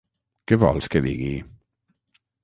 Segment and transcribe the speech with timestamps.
[0.51, 1.33] Què vols que digui?